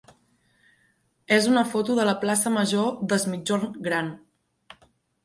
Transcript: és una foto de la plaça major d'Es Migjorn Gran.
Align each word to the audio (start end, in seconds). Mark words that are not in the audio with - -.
és 1.35 1.49
una 1.51 1.63
foto 1.73 1.97
de 1.99 2.05
la 2.11 2.15
plaça 2.23 2.53
major 2.55 2.89
d'Es 3.13 3.27
Migjorn 3.35 3.77
Gran. 3.89 4.11